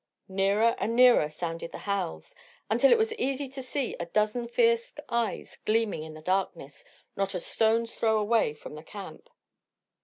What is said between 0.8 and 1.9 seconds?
nearer sounded the